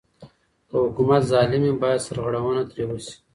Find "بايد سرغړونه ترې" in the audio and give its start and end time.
1.81-2.85